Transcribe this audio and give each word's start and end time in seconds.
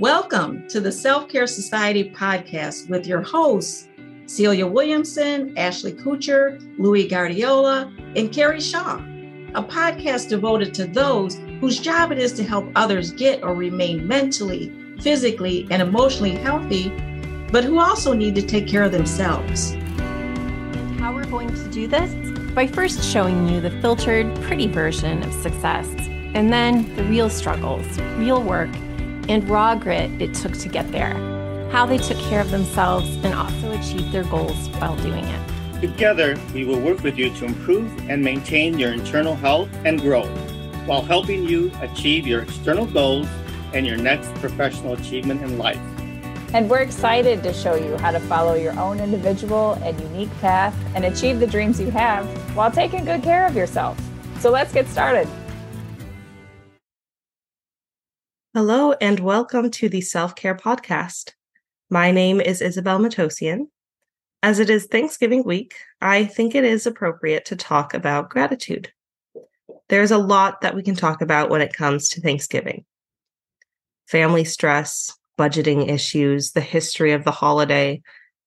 Welcome 0.00 0.68
to 0.68 0.80
the 0.80 0.92
Self 0.92 1.28
Care 1.28 1.48
Society 1.48 2.08
podcast 2.08 2.88
with 2.88 3.04
your 3.04 3.20
hosts, 3.20 3.88
Celia 4.26 4.64
Williamson, 4.64 5.58
Ashley 5.58 5.92
Kucher, 5.92 6.60
Louis 6.78 7.08
Guardiola, 7.08 7.92
and 8.14 8.32
Carrie 8.32 8.60
Shaw, 8.60 8.98
a 9.56 9.60
podcast 9.64 10.28
devoted 10.28 10.72
to 10.74 10.86
those 10.86 11.34
whose 11.60 11.80
job 11.80 12.12
it 12.12 12.18
is 12.20 12.32
to 12.34 12.44
help 12.44 12.70
others 12.76 13.10
get 13.10 13.42
or 13.42 13.56
remain 13.56 14.06
mentally, 14.06 14.72
physically, 15.00 15.66
and 15.72 15.82
emotionally 15.82 16.36
healthy, 16.36 16.90
but 17.50 17.64
who 17.64 17.80
also 17.80 18.12
need 18.12 18.36
to 18.36 18.42
take 18.42 18.68
care 18.68 18.84
of 18.84 18.92
themselves. 18.92 19.74
How 21.00 21.12
we're 21.12 21.26
going 21.26 21.52
to 21.52 21.70
do 21.72 21.88
this? 21.88 22.14
By 22.52 22.68
first 22.68 23.02
showing 23.02 23.48
you 23.48 23.60
the 23.60 23.72
filtered, 23.80 24.32
pretty 24.42 24.68
version 24.68 25.24
of 25.24 25.32
success, 25.42 25.88
and 26.36 26.52
then 26.52 26.94
the 26.94 27.02
real 27.02 27.28
struggles, 27.28 27.98
real 28.16 28.40
work, 28.40 28.70
and 29.28 29.48
raw 29.48 29.74
grit 29.74 30.10
it 30.20 30.34
took 30.34 30.52
to 30.54 30.68
get 30.68 30.90
there, 30.90 31.14
how 31.70 31.86
they 31.86 31.98
took 31.98 32.18
care 32.18 32.40
of 32.40 32.50
themselves 32.50 33.08
and 33.24 33.34
also 33.34 33.72
achieved 33.72 34.10
their 34.10 34.24
goals 34.24 34.68
while 34.78 34.96
doing 34.96 35.24
it. 35.24 35.80
Together, 35.80 36.36
we 36.54 36.64
will 36.64 36.80
work 36.80 37.02
with 37.02 37.16
you 37.16 37.32
to 37.36 37.44
improve 37.44 37.92
and 38.10 38.22
maintain 38.22 38.78
your 38.78 38.92
internal 38.92 39.36
health 39.36 39.68
and 39.84 40.00
growth 40.00 40.28
while 40.86 41.02
helping 41.02 41.44
you 41.44 41.70
achieve 41.80 42.26
your 42.26 42.42
external 42.42 42.86
goals 42.86 43.28
and 43.74 43.86
your 43.86 43.96
next 43.96 44.34
professional 44.36 44.94
achievement 44.94 45.42
in 45.42 45.58
life. 45.58 45.80
And 46.54 46.70
we're 46.70 46.80
excited 46.80 47.42
to 47.42 47.52
show 47.52 47.74
you 47.74 47.98
how 47.98 48.10
to 48.10 48.20
follow 48.20 48.54
your 48.54 48.78
own 48.80 49.00
individual 49.00 49.74
and 49.82 50.00
unique 50.00 50.30
path 50.40 50.74
and 50.94 51.04
achieve 51.04 51.40
the 51.40 51.46
dreams 51.46 51.78
you 51.78 51.90
have 51.90 52.26
while 52.56 52.70
taking 52.70 53.04
good 53.04 53.22
care 53.22 53.46
of 53.46 53.54
yourself. 53.54 54.00
So 54.40 54.50
let's 54.50 54.72
get 54.72 54.88
started. 54.88 55.28
Hello, 58.54 58.92
and 58.92 59.20
welcome 59.20 59.70
to 59.72 59.90
the 59.90 60.00
Self 60.00 60.34
Care 60.34 60.54
Podcast. 60.54 61.32
My 61.90 62.10
name 62.10 62.40
is 62.40 62.62
Isabel 62.62 62.98
Matosian. 62.98 63.66
As 64.42 64.58
it 64.58 64.70
is 64.70 64.86
Thanksgiving 64.86 65.44
week, 65.44 65.74
I 66.00 66.24
think 66.24 66.54
it 66.54 66.64
is 66.64 66.86
appropriate 66.86 67.44
to 67.44 67.56
talk 67.56 67.92
about 67.92 68.30
gratitude. 68.30 68.90
There's 69.90 70.10
a 70.10 70.16
lot 70.16 70.62
that 70.62 70.74
we 70.74 70.82
can 70.82 70.94
talk 70.94 71.20
about 71.20 71.50
when 71.50 71.60
it 71.60 71.74
comes 71.74 72.08
to 72.08 72.22
Thanksgiving 72.22 72.86
family 74.06 74.44
stress, 74.44 75.14
budgeting 75.38 75.90
issues, 75.90 76.52
the 76.52 76.62
history 76.62 77.12
of 77.12 77.24
the 77.24 77.30
holiday, 77.30 78.00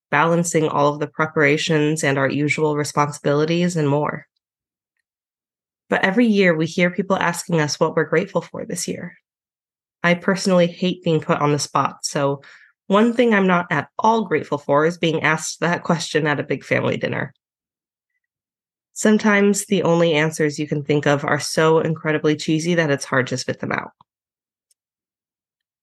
balancing 0.10 0.68
all 0.68 0.92
of 0.92 1.00
the 1.00 1.06
preparations 1.06 2.04
and 2.04 2.18
our 2.18 2.28
usual 2.28 2.76
responsibilities, 2.76 3.76
and 3.76 3.88
more. 3.88 4.26
But 5.92 6.04
every 6.04 6.26
year 6.26 6.56
we 6.56 6.66
hear 6.66 6.90
people 6.90 7.18
asking 7.18 7.62
us 7.62 7.80
what 7.80 7.96
we're 7.96 8.06
grateful 8.06 8.42
for 8.42 8.66
this 8.66 8.88
year. 8.88 9.16
I 10.04 10.16
personally 10.16 10.68
hate 10.68 11.04
being 11.04 11.22
put 11.22 11.40
on 11.40 11.52
the 11.52 11.60
spot. 11.60 12.06
So, 12.06 12.42
one 12.88 13.14
thing 13.14 13.34
I'm 13.34 13.48
not 13.48 13.68
at 13.72 13.88
all 14.00 14.26
grateful 14.26 14.58
for 14.58 14.86
is 14.86 14.98
being 14.98 15.24
asked 15.24 15.62
that 15.62 15.84
question 15.84 16.28
at 16.28 16.40
a 16.40 16.44
big 16.44 16.66
family 16.66 16.98
dinner. 16.98 17.34
Sometimes 18.94 19.66
the 19.66 19.84
only 19.84 20.14
answers 20.14 20.60
you 20.60 20.68
can 20.68 20.84
think 20.84 21.08
of 21.08 21.24
are 21.24 21.40
so 21.40 21.80
incredibly 21.80 22.36
cheesy 22.36 22.76
that 22.76 22.92
it's 22.92 23.06
hard 23.06 23.28
to 23.28 23.38
spit 23.38 23.60
them 23.60 23.72
out. 23.72 23.92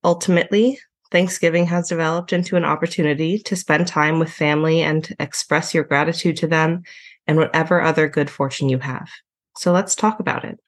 Ultimately, 0.05 0.79
Thanksgiving 1.11 1.67
has 1.67 1.89
developed 1.89 2.33
into 2.33 2.57
an 2.57 2.65
opportunity 2.65 3.39
to 3.39 3.57
spend 3.57 3.87
time 3.87 4.19
with 4.19 4.31
family 4.31 4.83
and 4.83 5.15
express 5.19 5.73
your 5.73 5.85
gratitude 5.85 6.37
to 6.39 6.47
them 6.47 6.83
and 7.27 7.39
whatever 7.39 7.81
other 7.81 8.09
good 8.09 8.29
fortune 8.29 8.69
you 8.69 8.79
have. 8.79 9.09
So 9.57 9.73
let's 9.73 9.95
talk 9.95 10.21
about 10.21 10.45
it. 10.45 10.61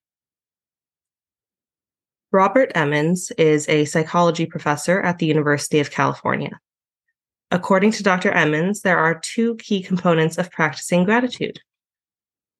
Robert 2.32 2.70
Emmons 2.76 3.32
is 3.32 3.68
a 3.68 3.84
psychology 3.86 4.46
professor 4.46 5.00
at 5.00 5.18
the 5.18 5.26
University 5.26 5.80
of 5.80 5.90
California. 5.90 6.60
According 7.50 7.90
to 7.92 8.04
Dr. 8.04 8.30
Emmons, 8.30 8.82
there 8.82 8.98
are 8.98 9.18
two 9.18 9.56
key 9.56 9.82
components 9.82 10.38
of 10.38 10.52
practicing 10.52 11.02
gratitude. 11.02 11.58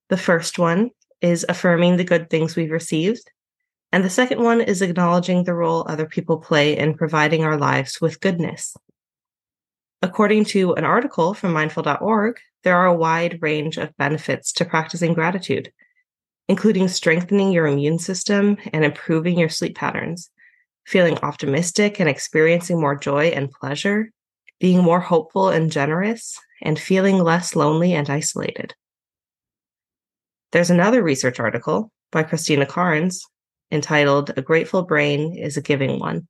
The 0.09 0.17
first 0.17 0.59
one 0.59 0.91
is 1.21 1.47
affirming 1.49 1.97
the 1.97 2.05
good 2.05 2.29
things 2.31 2.57
we've 2.57 2.73
received, 2.73 3.31
and 3.93 4.05
the 4.05 4.11
second 4.11 4.43
one 4.43 4.61
is 4.61 4.83
acknowledging 4.83 5.45
the 5.45 5.55
role 5.55 5.85
other 5.87 6.07
people 6.07 6.39
play 6.39 6.77
in 6.77 6.95
providing 6.95 7.45
our 7.45 7.57
lives 7.57 8.01
with 8.01 8.21
goodness. 8.21 8.77
According 10.03 10.47
to 10.47 10.75
an 10.75 10.85
article 10.85 11.33
from 11.33 11.53
mindful.org, 11.53 12.41
there 12.65 12.77
are 12.77 12.87
a 12.87 12.97
wide 12.97 13.39
range 13.41 13.77
of 13.77 13.97
benefits 13.97 14.53
to 14.55 14.65
practicing 14.65 15.15
gratitude, 15.15 15.73
including 16.51 16.89
strengthening 16.89 17.53
your 17.53 17.69
immune 17.69 17.97
system 17.97 18.57
and 18.73 18.85
improving 18.85 19.39
your 19.39 19.49
sleep 19.49 19.77
patterns, 19.77 20.31
feeling 20.85 21.17
optimistic 21.19 22.01
and 22.01 22.09
experiencing 22.09 22.81
more 22.81 22.97
joy 22.97 23.27
and 23.27 23.53
pleasure, 23.53 24.11
being 24.59 24.83
more 24.83 24.99
hopeful 24.99 25.49
and 25.49 25.71
generous, 25.71 26.37
and 26.61 26.77
feeling 26.77 27.19
less 27.19 27.55
lonely 27.55 27.95
and 27.95 28.11
isolated. 28.11 28.75
There's 30.51 30.71
another 30.71 31.05
research 31.05 31.39
article 31.39 31.93
by 32.11 32.25
Christina 32.25 32.67
Karns 32.67 33.25
entitled 33.71 34.33
A 34.37 34.43
Grateful 34.43 34.83
Brain 34.83 35.39
is 35.39 35.57
a 35.57 35.63
Giving 35.63 36.01
One. 36.01 36.27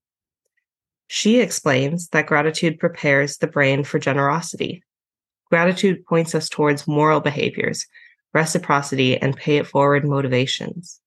She 1.07 1.41
explains 1.41 2.09
that 2.09 2.27
gratitude 2.27 2.79
prepares 2.79 3.39
the 3.39 3.47
brain 3.47 3.85
for 3.85 3.99
generosity. 3.99 4.83
Gratitude 5.49 6.05
points 6.05 6.35
us 6.35 6.51
towards 6.51 6.87
moral 6.87 7.21
behaviors 7.21 7.87
reciprocity, 8.33 9.17
and 9.17 9.37
pay 9.37 9.57
it 9.57 9.67
forward 9.67 10.05
motivations. 10.05 11.01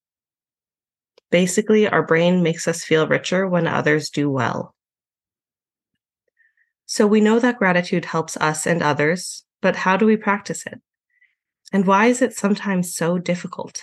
Basically, 1.30 1.88
our 1.88 2.02
brain 2.02 2.42
makes 2.42 2.68
us 2.68 2.84
feel 2.84 3.08
richer 3.08 3.48
when 3.48 3.66
others 3.66 4.10
do 4.10 4.30
well. 4.30 4.74
So 6.86 7.06
we 7.06 7.20
know 7.20 7.38
that 7.38 7.58
gratitude 7.58 8.04
helps 8.04 8.36
us 8.36 8.66
and 8.66 8.82
others, 8.82 9.44
but 9.62 9.74
how 9.74 9.96
do 9.96 10.06
we 10.06 10.16
practice 10.16 10.66
it? 10.66 10.80
And 11.72 11.86
why 11.86 12.06
is 12.06 12.22
it 12.22 12.36
sometimes 12.36 12.94
so 12.94 13.18
difficult? 13.18 13.82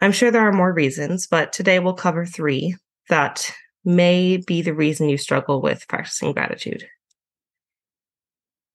I'm 0.00 0.12
sure 0.12 0.30
there 0.30 0.48
are 0.48 0.52
more 0.52 0.72
reasons, 0.72 1.26
but 1.26 1.52
today 1.52 1.78
we'll 1.78 1.94
cover 1.94 2.24
three 2.24 2.76
that 3.08 3.52
may 3.84 4.38
be 4.38 4.62
the 4.62 4.72
reason 4.72 5.08
you 5.08 5.18
struggle 5.18 5.60
with 5.60 5.88
practicing 5.88 6.32
gratitude. 6.32 6.86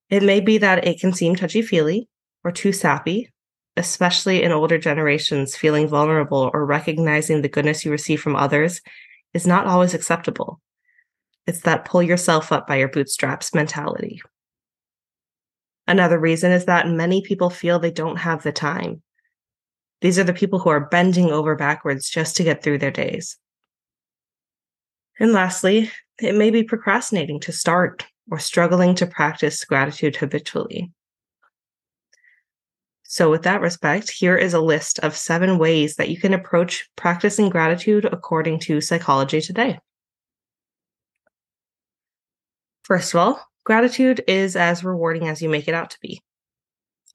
It 0.10 0.22
may 0.22 0.40
be 0.40 0.60
that 0.60 0.86
it 0.86 1.00
can 1.00 1.14
seem 1.14 1.36
touchy 1.36 1.64
feely, 1.64 2.08
or 2.46 2.52
too 2.52 2.72
sappy, 2.72 3.34
especially 3.76 4.44
in 4.44 4.52
older 4.54 4.78
generations, 4.78 5.56
feeling 5.56 5.88
vulnerable 5.88 6.52
or 6.54 6.66
recognizing 6.66 7.42
the 7.42 7.50
goodness 7.50 7.84
you 7.84 7.92
receive 7.92 8.22
from 8.22 8.36
others 8.36 8.80
is 9.34 9.48
not 9.48 9.66
always 9.66 9.94
acceptable. 9.94 10.62
It's 11.48 11.62
that 11.62 11.86
pull 11.86 12.04
yourself 12.04 12.52
up 12.52 12.68
by 12.68 12.78
your 12.78 12.88
bootstraps 12.88 13.54
mentality. 13.54 14.22
Another 15.88 16.20
reason 16.20 16.52
is 16.52 16.66
that 16.66 16.88
many 16.88 17.22
people 17.22 17.50
feel 17.50 17.80
they 17.80 17.92
don't 17.92 18.18
have 18.18 18.44
the 18.44 18.52
time. 18.52 19.02
These 20.02 20.18
are 20.20 20.24
the 20.24 20.34
people 20.34 20.60
who 20.60 20.70
are 20.70 20.88
bending 20.90 21.32
over 21.32 21.56
backwards 21.56 22.10
just 22.10 22.38
to 22.38 22.44
get 22.44 22.64
through 22.64 22.80
their 22.80 22.92
days. 22.92 23.38
And 25.20 25.34
lastly, 25.34 25.92
it 26.22 26.36
may 26.36 26.50
be 26.50 26.64
procrastinating 26.64 27.40
to 27.42 27.52
start 27.52 28.06
or 28.30 28.40
struggling 28.40 28.96
to 28.96 29.08
practice 29.08 29.64
gratitude 29.64 30.16
habitually. 30.16 30.92
So, 33.16 33.32
with 33.32 33.44
that 33.44 33.62
respect, 33.62 34.12
here 34.12 34.36
is 34.36 34.54
a 34.54 34.60
list 34.60 35.00
of 35.00 35.16
seven 35.16 35.58
ways 35.58 35.96
that 35.96 36.10
you 36.10 36.20
can 36.20 36.34
approach 36.34 36.90
practicing 36.98 37.48
gratitude 37.48 38.04
according 38.04 38.60
to 38.68 38.82
Psychology 38.82 39.40
Today. 39.40 39.80
First 42.84 43.14
of 43.14 43.22
all, 43.22 43.40
gratitude 43.64 44.22
is 44.28 44.58
as 44.58 44.84
rewarding 44.84 45.30
as 45.30 45.42
you 45.42 45.48
make 45.48 45.70
it 45.70 45.74
out 45.74 45.92
to 45.92 45.98
be. 46.02 46.22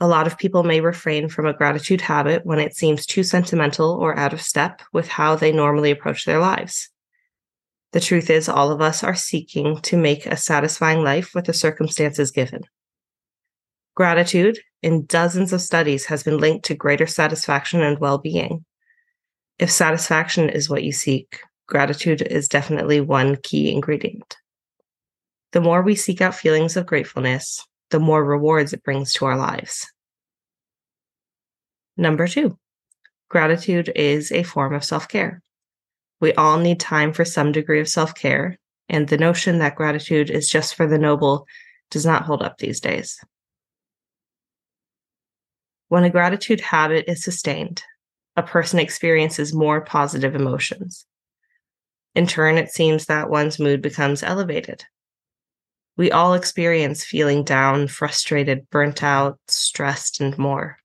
A 0.00 0.08
lot 0.08 0.26
of 0.26 0.38
people 0.38 0.62
may 0.62 0.80
refrain 0.80 1.28
from 1.28 1.44
a 1.44 1.52
gratitude 1.52 2.00
habit 2.00 2.46
when 2.46 2.60
it 2.60 2.74
seems 2.74 3.04
too 3.04 3.22
sentimental 3.22 3.90
or 3.90 4.18
out 4.18 4.32
of 4.32 4.40
step 4.40 4.80
with 4.94 5.06
how 5.06 5.36
they 5.36 5.52
normally 5.52 5.90
approach 5.90 6.24
their 6.24 6.38
lives. 6.38 6.88
The 7.92 8.00
truth 8.00 8.30
is, 8.30 8.48
all 8.48 8.70
of 8.70 8.80
us 8.80 9.04
are 9.04 9.14
seeking 9.14 9.76
to 9.82 9.98
make 9.98 10.24
a 10.24 10.38
satisfying 10.38 11.02
life 11.04 11.34
with 11.34 11.44
the 11.44 11.52
circumstances 11.52 12.30
given. 12.30 12.62
Gratitude, 13.94 14.60
in 14.82 15.06
dozens 15.06 15.52
of 15.52 15.60
studies, 15.60 16.06
has 16.06 16.22
been 16.22 16.38
linked 16.38 16.64
to 16.66 16.74
greater 16.74 17.06
satisfaction 17.06 17.82
and 17.82 17.98
well 17.98 18.18
being. 18.18 18.64
If 19.58 19.70
satisfaction 19.70 20.48
is 20.48 20.70
what 20.70 20.84
you 20.84 20.92
seek, 20.92 21.40
gratitude 21.66 22.22
is 22.22 22.48
definitely 22.48 23.00
one 23.00 23.36
key 23.42 23.72
ingredient. 23.72 24.36
The 25.52 25.60
more 25.60 25.82
we 25.82 25.94
seek 25.94 26.20
out 26.20 26.34
feelings 26.34 26.76
of 26.76 26.86
gratefulness, 26.86 27.66
the 27.90 28.00
more 28.00 28.24
rewards 28.24 28.72
it 28.72 28.84
brings 28.84 29.12
to 29.14 29.26
our 29.26 29.36
lives. 29.36 29.90
Number 31.96 32.26
two, 32.26 32.58
gratitude 33.28 33.92
is 33.94 34.32
a 34.32 34.44
form 34.44 34.74
of 34.74 34.84
self 34.84 35.08
care. 35.08 35.42
We 36.20 36.32
all 36.34 36.58
need 36.58 36.80
time 36.80 37.12
for 37.12 37.24
some 37.24 37.52
degree 37.52 37.80
of 37.80 37.88
self 37.88 38.14
care, 38.14 38.58
and 38.88 39.08
the 39.08 39.18
notion 39.18 39.58
that 39.58 39.74
gratitude 39.74 40.30
is 40.30 40.48
just 40.48 40.74
for 40.74 40.86
the 40.86 40.98
noble 40.98 41.46
does 41.90 42.06
not 42.06 42.24
hold 42.24 42.42
up 42.42 42.58
these 42.58 42.80
days. 42.80 43.18
When 45.90 46.04
a 46.04 46.10
gratitude 46.10 46.60
habit 46.60 47.06
is 47.08 47.24
sustained, 47.24 47.82
a 48.36 48.44
person 48.44 48.78
experiences 48.78 49.52
more 49.52 49.80
positive 49.80 50.36
emotions. 50.36 51.04
In 52.14 52.28
turn, 52.28 52.58
it 52.58 52.70
seems 52.70 53.06
that 53.06 53.28
one's 53.28 53.58
mood 53.58 53.82
becomes 53.82 54.22
elevated. 54.22 54.84
We 55.96 56.12
all 56.12 56.34
experience 56.34 57.02
feeling 57.04 57.42
down, 57.42 57.88
frustrated, 57.88 58.70
burnt 58.70 59.02
out, 59.02 59.40
stressed, 59.48 60.20
and 60.20 60.38
more. 60.38 60.78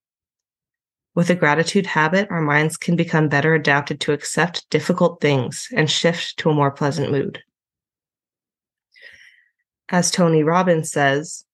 With 1.13 1.29
a 1.29 1.35
gratitude 1.35 1.85
habit, 1.85 2.31
our 2.31 2.41
minds 2.41 2.75
can 2.75 2.95
become 2.95 3.29
better 3.29 3.53
adapted 3.53 4.01
to 4.01 4.11
accept 4.11 4.67
difficult 4.71 5.21
things 5.21 5.67
and 5.75 5.87
shift 5.87 6.37
to 6.37 6.49
a 6.49 6.55
more 6.55 6.71
pleasant 6.71 7.11
mood. 7.11 7.43
As 9.87 10.09
Tony 10.09 10.41
Robbins 10.41 10.89
says, 10.89 11.44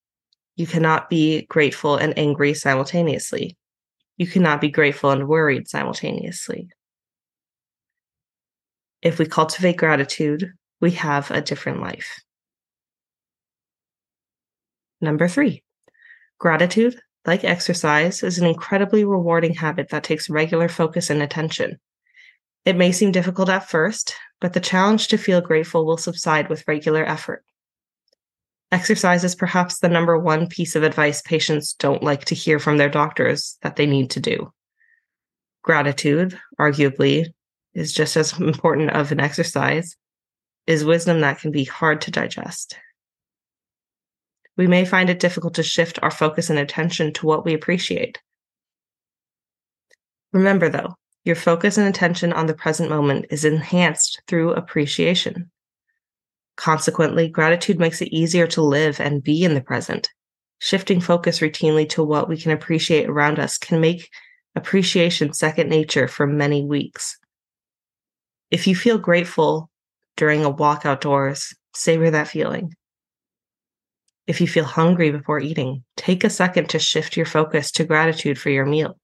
you 0.56 0.68
cannot 0.68 1.09
be 1.09 1.45
grateful 1.48 1.95
and 1.95 2.18
angry 2.18 2.53
simultaneously. 2.53 3.57
You 4.18 4.27
cannot 4.27 4.62
be 4.62 4.69
grateful 4.69 5.12
and 5.12 5.27
worried 5.27 5.68
simultaneously. 5.68 6.69
If 9.01 9.18
we 9.18 9.25
cultivate 9.25 9.77
gratitude, 9.77 10.53
we 10.80 10.92
have 10.92 11.31
a 11.31 11.42
different 11.42 11.81
life. 11.81 12.21
Number 15.00 15.27
three, 15.27 15.63
gratitude 16.38 17.00
like 17.25 17.44
exercise, 17.44 18.24
is 18.24 18.39
an 18.39 18.48
incredibly 18.48 19.06
rewarding 19.06 19.53
habit 19.53 19.89
that 19.89 20.03
takes 20.03 20.30
regular 20.30 20.68
focus 20.68 21.09
and 21.09 21.21
attention. 21.21 21.80
It 22.65 22.75
may 22.75 22.92
seem 22.92 23.12
difficult 23.12 23.50
at 23.50 23.69
first, 23.69 24.15
but 24.39 24.53
the 24.53 24.59
challenge 24.59 25.07
to 25.09 25.18
feel 25.18 25.42
grateful 25.42 25.86
will 25.86 25.98
subside 25.98 26.50
with 26.50 26.68
regular 26.68 27.06
effort. 27.06 27.44
Exercise 28.71 29.23
is 29.23 29.35
perhaps 29.35 29.79
the 29.79 29.89
number 29.89 30.18
one 30.18 30.47
piece 30.47 30.75
of 30.75 30.83
advice 30.83 31.21
patients 31.21 31.73
don't 31.73 32.03
like 32.03 32.25
to 32.25 32.35
hear 32.35 32.57
from 32.57 32.77
their 32.77 32.89
doctors 32.89 33.57
that 33.62 33.75
they 33.75 33.85
need 33.85 34.09
to 34.12 34.19
do. 34.19 34.51
Gratitude, 35.62 36.39
arguably, 36.59 37.25
is 37.73 37.94
just 37.94 38.15
as 38.15 38.33
important 38.39 38.91
of 38.91 39.12
an 39.12 39.19
exercise, 39.19 39.95
is 40.68 40.85
wisdom 40.85 41.21
that 41.21 41.39
can 41.39 41.51
be 41.51 41.65
hard 41.65 42.01
to 42.01 42.12
digest 42.12 42.77
we 44.57 44.68
may 44.68 44.85
find 44.85 45.09
it 45.09 45.19
difficult 45.19 45.56
to 45.56 45.63
shift 45.63 46.00
our 46.01 46.12
focus 46.12 46.50
and 46.50 46.59
attention 46.59 47.13
to 47.13 47.25
what 47.25 47.45
we 47.45 47.53
appreciate. 47.53 48.21
Remember, 50.33 50.69
though, 50.69 50.95
your 51.24 51.35
focus 51.35 51.77
and 51.77 51.88
attention 51.88 52.33
on 52.33 52.45
the 52.45 52.53
present 52.53 52.89
moment 52.89 53.25
is 53.29 53.45
enhanced 53.45 54.21
through 54.27 54.53
appreciation. 54.53 55.50
Consequently, 56.56 57.27
gratitude 57.27 57.80
makes 57.80 58.01
it 58.01 58.13
easier 58.13 58.48
to 58.48 58.62
live 58.62 59.00
and 59.00 59.24
be 59.24 59.44
in 59.44 59.53
the 59.53 59.62
present. 59.62 60.09
Shifting 60.59 61.01
focus 61.01 61.39
routinely 61.39 61.89
to 61.89 62.03
what 62.03 62.30
we 62.30 62.38
can 62.38 62.51
appreciate 62.51 63.09
around 63.09 63.39
us 63.39 63.57
can 63.57 63.81
make 63.81 64.09
appreciation 64.56 65.33
second 65.33 65.69
nature 65.69 66.07
for 66.07 66.27
many 66.27 66.63
weeks. 66.63 67.18
If 68.51 68.68
you 68.68 68.75
feel 68.75 68.98
grateful 68.98 69.69
during 70.18 70.44
a 70.44 70.50
walk 70.50 70.86
outdoors, 70.86 71.56
savor 71.74 72.12
that 72.12 72.27
feeling. 72.27 72.75
If 74.27 74.39
you 74.39 74.48
feel 74.48 74.65
hungry 74.65 75.09
before 75.12 75.39
eating, 75.39 75.83
take 75.98 76.24
a 76.24 76.30
second 76.30 76.69
to 76.69 76.80
shift 76.80 77.18
your 77.18 77.25
focus 77.25 77.71
to 77.71 77.86
gratitude 77.86 78.38
for 78.38 78.50
your 78.50 78.65
meal. 78.65 78.98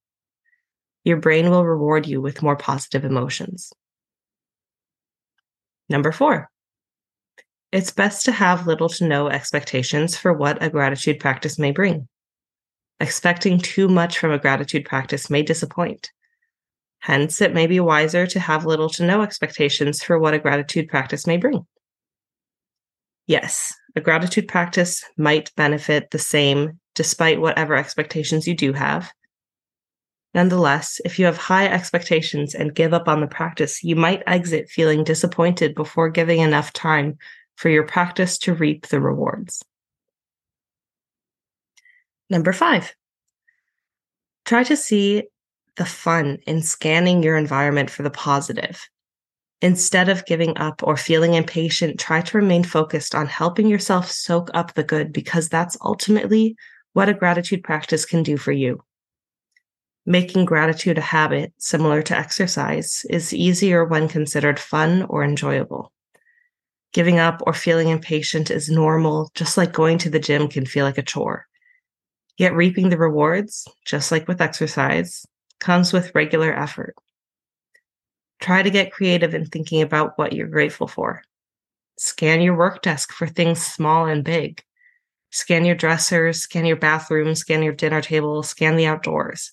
Your 1.04 1.18
brain 1.18 1.50
will 1.50 1.66
reward 1.66 2.06
you 2.06 2.22
with 2.22 2.44
more 2.44 2.56
positive 2.56 3.04
emotions. 3.04 3.72
Number 5.90 6.12
four, 6.12 6.50
it's 7.72 7.92
best 7.92 8.26
to 8.26 8.32
have 8.32 8.68
little 8.68 8.90
to 8.90 9.06
no 9.06 9.28
expectations 9.28 10.16
for 10.16 10.32
what 10.32 10.64
a 10.64 10.70
gratitude 10.70 11.20
practice 11.20 11.60
may 11.60 11.72
bring. 11.72 12.08
Expecting 13.00 13.60
too 13.60 13.88
much 13.88 14.18
from 14.18 14.32
a 14.32 14.40
gratitude 14.40 14.86
practice 14.86 15.30
may 15.30 15.44
disappoint. 15.44 16.10
Hence, 17.00 17.42
it 17.42 17.54
may 17.54 17.68
be 17.68 17.80
wiser 17.80 18.26
to 18.28 18.40
have 18.40 18.66
little 18.66 18.90
to 18.90 19.06
no 19.06 19.22
expectations 19.22 20.02
for 20.02 20.18
what 20.18 20.34
a 20.34 20.40
gratitude 20.40 20.88
practice 20.88 21.28
may 21.28 21.38
bring. 21.38 21.68
Yes, 23.28 23.74
a 23.96 24.02
gratitude 24.02 24.48
practice 24.48 25.04
might 25.18 25.54
benefit 25.56 26.12
the 26.12 26.20
same 26.20 26.80
despite 26.96 27.42
whatever 27.42 27.76
expectations 27.76 28.48
you 28.48 28.56
do 28.56 28.74
have. 28.74 29.12
Nonetheless, 30.34 31.00
if 31.06 31.20
you 31.20 31.26
have 31.26 31.38
high 31.38 31.68
expectations 31.68 32.56
and 32.56 32.74
give 32.74 32.94
up 32.94 33.08
on 33.08 33.22
the 33.22 33.28
practice, 33.28 33.84
you 33.84 33.96
might 33.96 34.24
exit 34.26 34.70
feeling 34.70 35.04
disappointed 35.04 35.76
before 35.76 36.10
giving 36.10 36.40
enough 36.40 36.74
time 36.74 37.18
for 37.58 37.68
your 37.68 37.84
practice 37.84 38.38
to 38.40 38.54
reap 38.54 38.88
the 38.88 39.02
rewards. 39.02 39.62
Number 42.30 42.54
five, 42.54 42.96
try 44.46 44.64
to 44.64 44.78
see 44.78 45.24
the 45.76 45.86
fun 45.86 46.40
in 46.48 46.62
scanning 46.62 47.22
your 47.22 47.36
environment 47.36 47.90
for 47.90 48.04
the 48.04 48.10
positive 48.10 48.88
Instead 49.62 50.08
of 50.08 50.26
giving 50.26 50.56
up 50.58 50.84
or 50.84 50.96
feeling 50.96 51.34
impatient, 51.34 52.00
try 52.00 52.22
to 52.22 52.38
remain 52.38 52.64
focused 52.64 53.16
on 53.16 53.26
helping 53.26 53.68
yourself 53.68 54.10
soak 54.12 54.52
up 54.54 54.74
the 54.74 54.84
good 54.84 55.12
because 55.12 55.50
that's 55.50 55.78
ultimately 55.84 56.56
what 56.94 57.10
a 57.10 57.14
gratitude 57.14 57.64
practice 57.64 58.06
can 58.06 58.22
do 58.22 58.38
for 58.38 58.52
you. 58.52 58.84
Making 60.06 60.46
gratitude 60.46 61.00
a 61.00 61.02
habit, 61.02 61.54
similar 61.58 62.04
to 62.04 62.18
exercise, 62.18 63.04
is 63.10 63.34
easier 63.34 63.84
when 63.84 64.08
considered 64.08 64.60
fun 64.60 65.04
or 65.10 65.24
enjoyable. 65.24 65.92
Giving 66.98 67.20
up 67.20 67.44
or 67.46 67.54
feeling 67.54 67.90
impatient 67.90 68.50
is 68.50 68.72
normal, 68.72 69.30
just 69.36 69.56
like 69.56 69.72
going 69.72 70.00
to 70.00 70.10
the 70.10 70.18
gym 70.18 70.48
can 70.48 70.66
feel 70.66 70.84
like 70.84 70.98
a 70.98 71.04
chore. 71.04 71.46
Yet 72.40 72.56
reaping 72.56 72.90
the 72.90 72.98
rewards, 72.98 73.68
just 73.86 74.12
like 74.12 74.28
with 74.28 74.42
exercise, 74.42 75.24
comes 75.60 75.94
with 75.94 76.16
regular 76.16 76.52
effort. 76.52 76.96
Try 78.42 78.64
to 78.64 78.72
get 78.72 78.92
creative 78.92 79.36
in 79.36 79.46
thinking 79.46 79.84
about 79.84 80.18
what 80.18 80.34
you're 80.34 80.48
grateful 80.48 80.88
for. 80.88 81.22
Scan 82.00 82.42
your 82.42 82.58
work 82.58 82.82
desk 82.82 83.12
for 83.12 83.28
things 83.28 83.62
small 83.62 84.08
and 84.08 84.24
big. 84.24 84.64
Scan 85.30 85.66
your 85.66 85.76
dressers, 85.76 86.40
scan 86.40 86.66
your 86.66 86.78
bathroom, 86.78 87.36
scan 87.36 87.62
your 87.62 87.74
dinner 87.74 88.02
table, 88.02 88.42
scan 88.42 88.76
the 88.76 88.88
outdoors. 88.88 89.52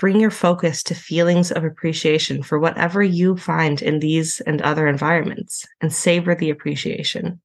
Bring 0.00 0.18
your 0.18 0.30
focus 0.30 0.82
to 0.84 0.94
feelings 0.94 1.52
of 1.52 1.62
appreciation 1.62 2.42
for 2.42 2.58
whatever 2.58 3.02
you 3.02 3.36
find 3.36 3.82
in 3.82 3.98
these 3.98 4.40
and 4.40 4.62
other 4.62 4.88
environments 4.88 5.66
and 5.82 5.92
savor 5.92 6.34
the 6.34 6.48
appreciation. 6.48 7.40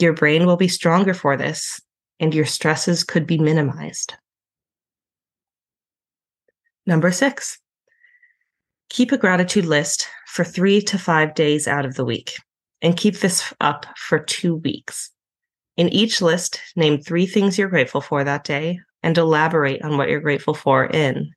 Your 0.00 0.12
brain 0.12 0.44
will 0.44 0.56
be 0.56 0.66
stronger 0.66 1.14
for 1.14 1.36
this, 1.36 1.80
and 2.18 2.34
your 2.34 2.46
stresses 2.46 3.04
could 3.04 3.28
be 3.28 3.38
minimized. 3.38 4.14
Number 6.84 7.12
six, 7.12 7.60
Keep 8.90 9.10
a 9.10 9.18
gratitude 9.18 9.64
list 9.64 10.06
for 10.26 10.44
three 10.44 10.80
to 10.80 10.98
five 10.98 11.34
days 11.34 11.66
out 11.66 11.84
of 11.84 11.94
the 11.94 12.04
week 12.04 12.36
and 12.80 12.96
keep 12.96 13.18
this 13.18 13.52
up 13.60 13.86
for 13.96 14.18
two 14.18 14.54
weeks. 14.56 15.10
In 15.76 15.88
each 15.88 16.22
list, 16.22 16.60
name 16.76 17.00
three 17.00 17.26
things 17.26 17.58
you're 17.58 17.68
grateful 17.68 18.00
for 18.00 18.22
that 18.22 18.44
day 18.44 18.78
and 19.04 19.18
elaborate 19.18 19.82
on 19.82 19.98
what 19.98 20.08
you're 20.08 20.18
grateful 20.18 20.54
for 20.54 20.86
in 20.86 21.30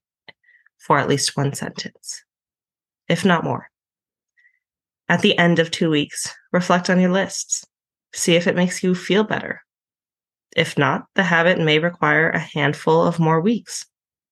for 0.78 0.98
at 0.98 1.10
least 1.10 1.36
one 1.36 1.54
sentence, 1.54 2.24
if 3.10 3.26
not 3.26 3.44
more. 3.44 3.70
At 5.10 5.22
the 5.22 5.38
end 5.38 5.60
of 5.60 5.70
two 5.70 5.90
weeks, 5.90 6.34
reflect 6.54 6.90
on 6.90 7.00
your 7.00 7.12
lists. 7.12 7.66
See 8.14 8.36
if 8.36 8.48
it 8.48 8.56
makes 8.56 8.84
you 8.84 8.96
feel 8.96 9.26
better. 9.26 9.62
If 10.56 10.78
not, 10.78 11.08
the 11.16 11.24
habit 11.24 11.60
may 11.60 11.78
require 11.80 12.30
a 12.30 12.40
handful 12.40 13.04
of 13.04 13.20
more 13.20 13.42
weeks, 13.42 13.86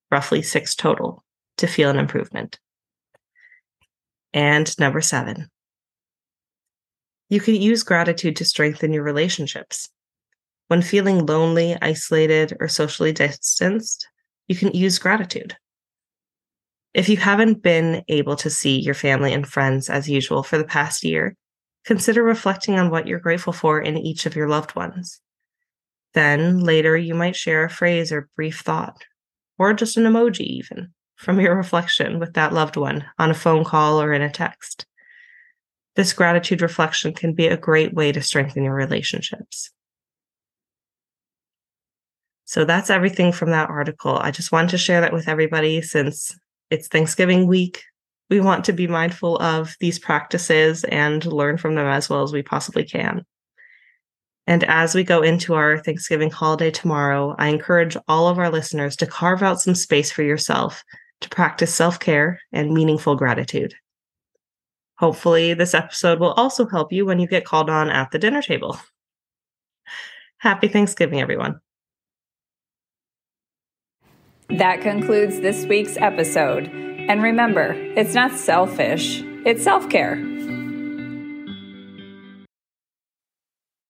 roughly 0.09 0.41
six 0.41 0.73
total, 0.73 1.23
to 1.57 1.67
feel 1.67 1.89
an 1.89 1.99
improvement. 1.99 2.57
And 4.33 4.73
number 4.79 5.01
seven, 5.01 5.49
you 7.29 7.41
can 7.41 7.55
use 7.55 7.83
gratitude 7.83 8.37
to 8.37 8.45
strengthen 8.45 8.93
your 8.93 9.03
relationships. 9.03 9.89
When 10.67 10.81
feeling 10.81 11.25
lonely, 11.25 11.77
isolated, 11.81 12.57
or 12.59 12.67
socially 12.67 13.11
distanced, 13.11 14.07
you 14.47 14.55
can 14.55 14.71
use 14.71 14.99
gratitude. 14.99 15.55
If 16.93 17.09
you 17.09 17.17
haven't 17.17 17.61
been 17.61 18.03
able 18.07 18.35
to 18.37 18.49
see 18.49 18.79
your 18.79 18.93
family 18.93 19.33
and 19.33 19.45
friends 19.45 19.89
as 19.89 20.09
usual 20.09 20.43
for 20.43 20.57
the 20.57 20.63
past 20.63 21.03
year, 21.03 21.35
consider 21.85 22.23
reflecting 22.23 22.79
on 22.79 22.89
what 22.89 23.05
you're 23.05 23.19
grateful 23.19 23.53
for 23.53 23.81
in 23.81 23.97
each 23.97 24.25
of 24.25 24.35
your 24.35 24.47
loved 24.47 24.75
ones. 24.75 25.19
Then 26.13 26.61
later, 26.61 26.95
you 26.95 27.13
might 27.13 27.35
share 27.35 27.65
a 27.65 27.69
phrase 27.69 28.11
or 28.11 28.29
brief 28.35 28.61
thought, 28.61 29.05
or 29.59 29.73
just 29.73 29.97
an 29.97 30.05
emoji, 30.05 30.45
even 30.45 30.93
from 31.15 31.39
your 31.39 31.55
reflection 31.57 32.17
with 32.17 32.33
that 32.33 32.53
loved 32.53 32.77
one 32.77 33.05
on 33.19 33.29
a 33.29 33.35
phone 33.35 33.65
call 33.65 34.01
or 34.01 34.13
in 34.13 34.21
a 34.21 34.31
text. 34.31 34.85
This 35.95 36.13
gratitude 36.13 36.61
reflection 36.61 37.13
can 37.13 37.33
be 37.33 37.47
a 37.47 37.57
great 37.57 37.93
way 37.93 38.11
to 38.11 38.21
strengthen 38.21 38.63
your 38.63 38.73
relationships. 38.73 39.71
So 42.45 42.63
that's 42.63 42.89
everything 42.89 43.31
from 43.31 43.49
that 43.49 43.69
article. 43.69 44.17
I 44.17 44.31
just 44.31 44.51
wanted 44.51 44.69
to 44.69 44.77
share 44.77 45.01
that 45.01 45.13
with 45.13 45.27
everybody 45.27 45.81
since 45.81 46.37
it's 46.69 46.87
Thanksgiving 46.87 47.47
week. 47.47 47.83
We 48.29 48.39
want 48.39 48.65
to 48.65 48.73
be 48.73 48.87
mindful 48.87 49.37
of 49.39 49.75
these 49.79 49.99
practices 49.99 50.83
and 50.85 51.25
learn 51.25 51.57
from 51.57 51.75
them 51.75 51.87
as 51.87 52.09
well 52.09 52.23
as 52.23 52.33
we 52.33 52.41
possibly 52.41 52.83
can. 52.83 53.25
And 54.47 54.63
as 54.63 54.93
we 54.93 55.03
go 55.03 55.23
into 55.23 55.55
our 55.55 55.79
Thanksgiving 55.79 56.29
holiday 56.29 56.69
tomorrow, 56.69 57.35
I 57.39 57.47
encourage 57.47 57.97
all 58.07 58.27
of 58.27 58.37
our 58.37 58.51
listeners 58.51 58.95
to 58.97 59.07
carve 59.07 59.41
out 59.41 59.61
some 59.61 59.75
space 59.75 60.11
for 60.11 60.21
yourself 60.21 60.83
to 61.21 61.29
practice 61.29 61.73
self 61.73 61.99
care 61.99 62.39
and 62.51 62.73
meaningful 62.73 63.15
gratitude. 63.15 63.73
Hopefully, 64.97 65.53
this 65.53 65.73
episode 65.73 66.19
will 66.19 66.33
also 66.33 66.67
help 66.67 66.93
you 66.93 67.05
when 67.05 67.19
you 67.19 67.27
get 67.27 67.45
called 67.45 67.69
on 67.69 67.89
at 67.89 68.11
the 68.11 68.19
dinner 68.19 68.41
table. 68.41 68.79
Happy 70.37 70.67
Thanksgiving, 70.67 71.19
everyone. 71.19 71.59
That 74.49 74.81
concludes 74.81 75.39
this 75.39 75.65
week's 75.65 75.97
episode. 75.97 76.67
And 76.67 77.21
remember, 77.23 77.73
it's 77.73 78.13
not 78.13 78.31
selfish, 78.33 79.21
it's 79.45 79.63
self 79.63 79.89
care. 79.89 80.34